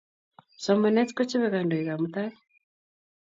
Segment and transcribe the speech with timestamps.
[0.63, 2.31] Somanet ko chopei kandoikap mutai